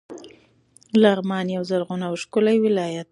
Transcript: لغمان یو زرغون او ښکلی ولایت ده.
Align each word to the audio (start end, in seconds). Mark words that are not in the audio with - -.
لغمان 1.01 1.45
یو 1.55 1.63
زرغون 1.69 2.01
او 2.09 2.13
ښکلی 2.23 2.57
ولایت 2.65 3.07
ده. 3.07 3.09